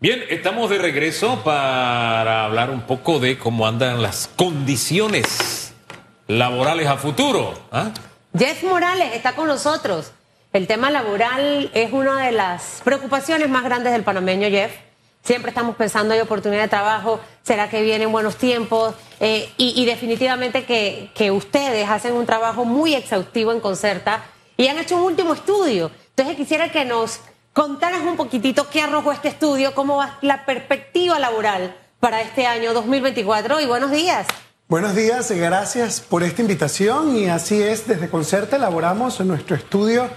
[0.00, 5.74] Bien, estamos de regreso para hablar un poco de cómo andan las condiciones
[6.28, 7.52] laborales a futuro.
[7.72, 7.90] ¿ah?
[8.38, 10.12] Jeff Morales está con nosotros.
[10.52, 14.70] El tema laboral es una de las preocupaciones más grandes del panameño, Jeff.
[15.24, 20.64] Siempre estamos pensando en oportunidad de trabajo, será que vienen buenos tiempos eh, y, definitivamente
[20.64, 24.22] que ustedes hacen un trabajo muy exhaustivo en Concerta
[24.56, 25.90] y han hecho un último estudio.
[26.10, 27.20] Entonces quisiera que nos
[27.52, 32.72] Contanos un poquitito qué arrojó este estudio, cómo va la perspectiva laboral para este año
[32.72, 34.26] 2024 y buenos días.
[34.68, 40.08] Buenos días, gracias por esta invitación y así es, desde Concerta elaboramos nuestro estudio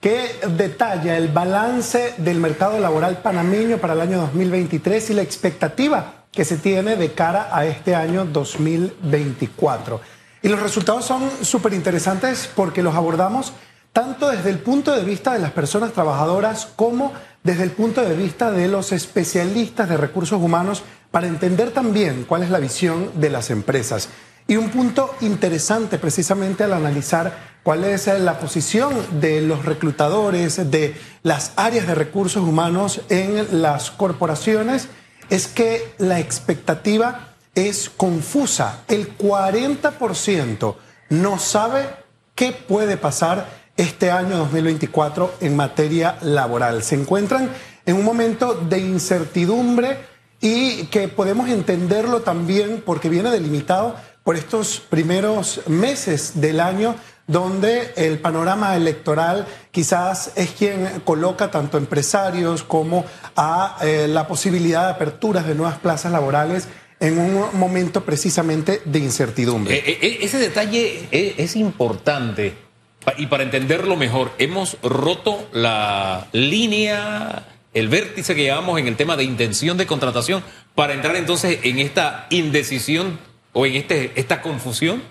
[0.00, 6.24] que detalla el balance del mercado laboral panameño para el año 2023 y la expectativa
[6.32, 10.00] que se tiene de cara a este año 2024.
[10.42, 13.52] Y los resultados son súper interesantes porque los abordamos
[13.92, 17.12] tanto desde el punto de vista de las personas trabajadoras como
[17.42, 22.42] desde el punto de vista de los especialistas de recursos humanos para entender también cuál
[22.42, 24.08] es la visión de las empresas.
[24.46, 30.96] Y un punto interesante precisamente al analizar cuál es la posición de los reclutadores, de
[31.22, 34.88] las áreas de recursos humanos en las corporaciones,
[35.28, 38.82] es que la expectativa es confusa.
[38.88, 40.74] El 40%
[41.10, 41.88] no sabe
[42.34, 46.82] qué puede pasar este año 2024 en materia laboral.
[46.82, 47.50] Se encuentran
[47.86, 49.98] en un momento de incertidumbre
[50.40, 56.94] y que podemos entenderlo también porque viene delimitado por estos primeros meses del año
[57.26, 63.04] donde el panorama electoral quizás es quien coloca tanto empresarios como
[63.36, 66.66] a eh, la posibilidad de aperturas de nuevas plazas laborales
[66.98, 69.76] en un momento precisamente de incertidumbre.
[69.76, 72.69] Eh, eh, ese detalle es importante
[73.16, 79.16] y para entenderlo mejor, hemos roto la línea, el vértice que llevamos en el tema
[79.16, 80.42] de intención de contratación
[80.74, 83.18] para entrar entonces en esta indecisión
[83.52, 85.02] o en este, esta confusión.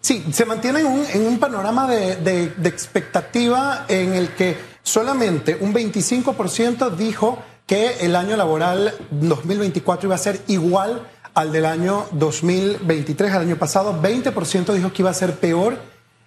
[0.00, 5.74] Sí, se mantiene en un, panorama de, de, de, expectativa en el que solamente un
[5.74, 11.02] 25% dijo que el año laboral 2024 iba a ser igual
[11.34, 14.00] al del año 2023, al año pasado.
[14.00, 15.78] 20% dijo que iba a ser peor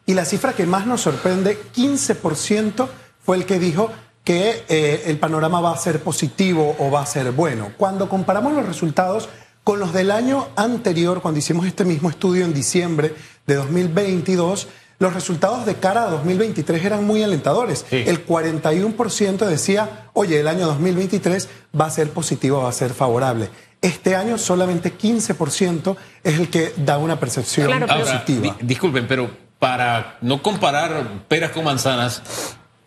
[0.05, 2.87] y la cifra que más nos sorprende, 15%
[3.23, 3.91] fue el que dijo
[4.23, 7.71] que eh, el panorama va a ser positivo o va a ser bueno.
[7.77, 9.29] Cuando comparamos los resultados
[9.63, 13.13] con los del año anterior, cuando hicimos este mismo estudio en diciembre
[13.45, 14.67] de 2022,
[14.99, 17.85] los resultados de cara a 2023 eran muy alentadores.
[17.89, 18.03] Sí.
[18.05, 23.49] El 41% decía, oye, el año 2023 va a ser positivo, va a ser favorable.
[23.81, 28.49] Este año solamente 15% es el que da una percepción claro, positiva.
[28.49, 29.31] Ahora, disculpen, pero
[29.61, 32.23] para no comparar peras con manzanas,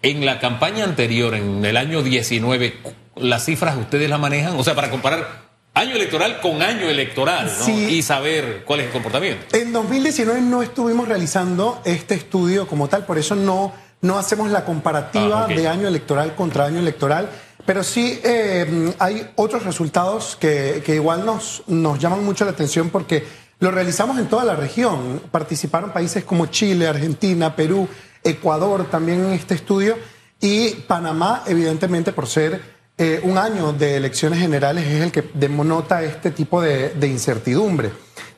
[0.03, 2.75] en la campaña anterior, en el año 19,
[3.15, 7.65] las cifras ustedes las manejan, o sea, para comparar año electoral con año electoral ¿no?
[7.65, 7.73] sí.
[7.91, 9.57] y saber cuál es el comportamiento.
[9.57, 14.65] En 2019 no estuvimos realizando este estudio como tal, por eso no, no hacemos la
[14.65, 15.57] comparativa ah, okay.
[15.57, 17.31] de año electoral contra año electoral.
[17.65, 22.91] Pero sí eh, hay otros resultados que, que igual nos, nos llaman mucho la atención
[22.91, 23.25] porque
[23.65, 25.23] lo realizamos en toda la región.
[25.31, 27.89] Participaron países como Chile, Argentina, Perú,
[28.23, 29.97] Ecuador también en este estudio
[30.39, 32.61] y Panamá, evidentemente, por ser
[32.99, 37.91] eh, un año de elecciones generales, es el que denota este tipo de, incertidumbre.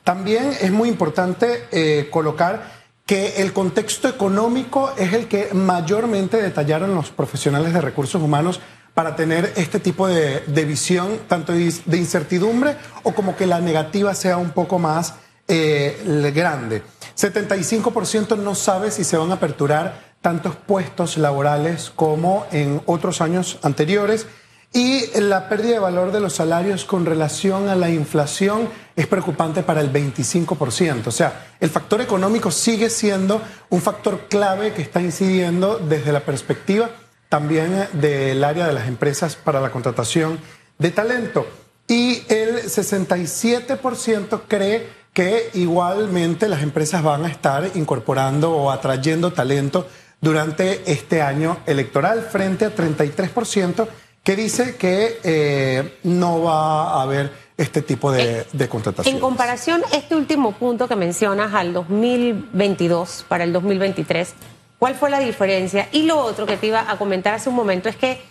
[0.05, 6.95] También es muy importante eh, colocar que el contexto económico es el que mayormente detallaron
[6.95, 8.61] los profesionales de recursos humanos
[8.97, 14.37] para tener este tipo de, visión, tanto de incertidumbre o como que la negativa sea
[14.37, 15.13] un poco más
[15.47, 16.81] eh, grande.
[17.15, 23.59] 75% no sabe si se van a aperturar tantos puestos laborales como en otros años
[23.61, 24.25] anteriores.
[24.73, 29.61] Y la pérdida de valor de los salarios con relación a la inflación es preocupante
[29.61, 31.05] para el 25%.
[31.05, 36.21] O sea, el factor económico sigue siendo un factor clave que está incidiendo desde la
[36.21, 36.89] perspectiva
[37.29, 40.39] también del área de las empresas para la contratación
[40.77, 41.45] de talento.
[41.87, 49.87] Y el 67% cree que igualmente las empresas van a estar incorporando o atrayendo talento
[50.21, 53.87] durante este año electoral frente a 33%
[54.23, 59.15] que dice que eh, no va a haber este tipo de, de contratación.
[59.15, 64.33] En comparación, este último punto que mencionas al 2022 para el 2023,
[64.79, 65.89] ¿Cuál fue la diferencia?
[65.91, 68.21] Y lo otro que te iba a comentar hace un momento es que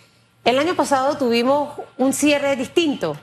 [0.44, 3.16] el año pasado tuvimos un cierre distinto.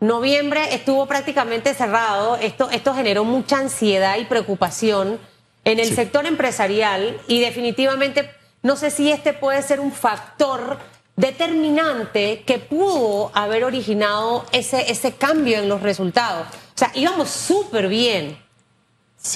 [0.00, 2.36] Noviembre estuvo prácticamente cerrado.
[2.36, 5.20] Esto, esto generó mucha ansiedad y preocupación
[5.64, 5.94] en el sí.
[5.94, 8.30] sector empresarial y definitivamente
[8.62, 10.78] no sé si este puede ser un factor
[11.16, 16.46] determinante que pudo haber originado ese, ese cambio en los resultados.
[16.48, 18.41] O sea, íbamos súper bien,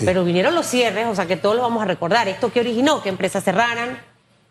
[0.05, 2.29] pero vinieron los cierres, o sea que todos lo vamos a recordar.
[2.29, 3.03] ¿Esto qué originó?
[3.03, 4.01] Que empresas cerraran,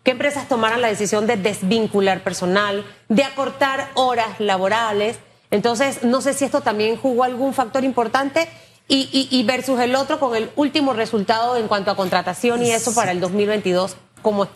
[0.02, 5.18] que empresas tomaran la decisión de desvincular personal, de acortar horas laborales.
[5.50, 8.48] Entonces, no sé si esto también jugó algún factor importante
[8.88, 12.94] y, y versus el otro con el último resultado en cuanto a contratación y eso
[12.94, 13.96] para el 2022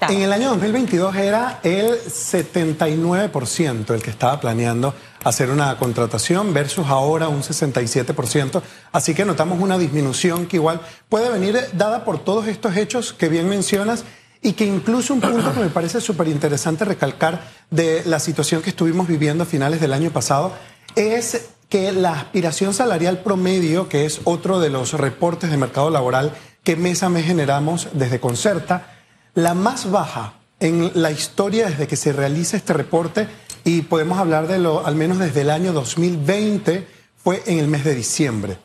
[0.08, 6.88] En el año 2022 era el 79% el que estaba planeando hacer una contratación versus
[6.88, 8.62] ahora un 67%.
[8.90, 13.28] Así que notamos una disminución que igual puede venir dada por todos estos hechos que
[13.28, 14.04] bien mencionas
[14.42, 17.40] y que incluso un punto que me parece súper interesante recalcar
[17.70, 20.52] de la situación que estuvimos viviendo a finales del año pasado
[20.96, 26.32] es que la aspiración salarial promedio, que es otro de los reportes de mercado laboral
[26.64, 28.99] que mes a mes generamos desde Concerta,
[29.34, 33.28] la más baja en la historia desde que se realiza este reporte
[33.64, 36.86] y podemos hablar de lo al menos desde el año 2020
[37.16, 38.58] fue en el mes de diciembre.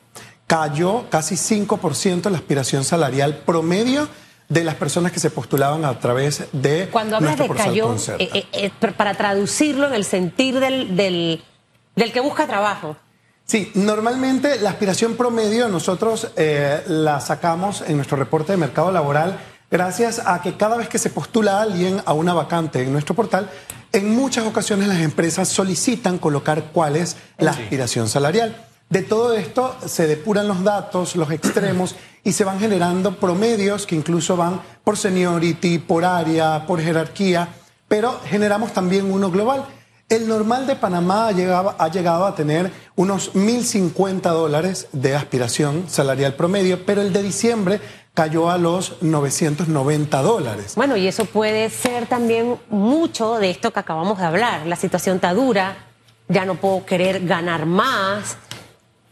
[0.48, 4.08] Cayó casi 5% la aspiración salarial promedio
[4.48, 8.46] de las personas que se postulaban a través de Cuando hablas de cayó, eh, eh,
[8.54, 12.96] eh, para traducirlo en el sentir del, del, que busca trabajo.
[13.46, 16.32] Sí, normalmente la aspiración promedio nosotros
[16.88, 19.40] la sacamos en nuestro reporte de mercado laboral
[19.70, 23.16] gracias a que cada vez que se postula a alguien a una vacante en nuestro
[23.16, 23.50] portal,
[23.92, 28.66] en muchas ocasiones las empresas solicitan colocar cuál es la aspiración salarial.
[28.90, 33.96] De todo esto se depuran los datos, los extremos, y se van generando promedios que
[33.96, 37.48] incluso van por seniority, por área, por jerarquía,
[37.88, 39.66] pero generamos también uno global.
[40.10, 45.86] El normal de Panamá ha llegado, ha llegado a tener unos 1.050 dólares de aspiración
[45.88, 47.82] salarial promedio, pero el de diciembre
[48.16, 50.74] cayó a los 990 dólares.
[50.76, 54.66] Bueno, y eso puede ser también mucho de esto que acabamos de hablar.
[54.66, 55.76] La situación está dura,
[56.28, 58.38] ya no puedo querer ganar más,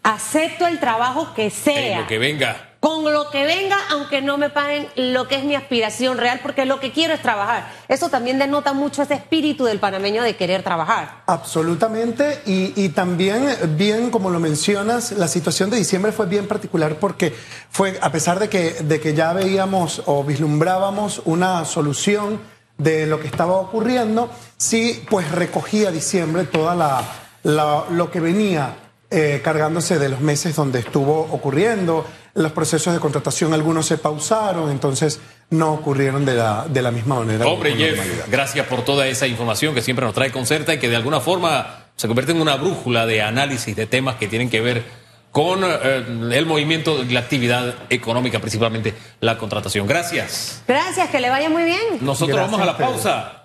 [0.01, 1.99] acepto el trabajo que sea.
[1.99, 5.55] lo que venga con lo que venga, aunque no me paguen lo que es mi
[5.55, 7.71] aspiración real, porque lo que quiero es trabajar.
[7.87, 11.23] Eso también denota mucho ese espíritu del panameño de querer trabajar.
[11.27, 17.33] Absolutamente, y, también, bien como lo mencionas, la situación de diciembre fue bien particular porque
[17.69, 22.41] fue, a pesar de que, de que ya veíamos o vislumbrábamos una solución
[22.77, 28.82] de lo que estaba ocurriendo, sí, pues recogía diciembre toda la, lo que venía
[29.13, 32.03] eh, cargándose de los meses donde estuvo ocurriendo.
[32.33, 35.19] Los procesos de contratación, algunos se pausaron, entonces
[35.51, 37.45] no ocurrieron de la, de la misma manera.
[37.45, 40.95] Hombre, Jeff, gracias por toda esa información que siempre nos trae Concerta y que de
[40.95, 44.83] alguna forma se convierte en una brújula de análisis de temas que tienen que ver
[45.31, 49.85] con eh, el movimiento y la actividad económica, principalmente la contratación.
[49.85, 50.63] Gracias.
[50.67, 51.83] Gracias, que le vaya muy bien.
[52.01, 53.42] Nosotros vamos a la pausa.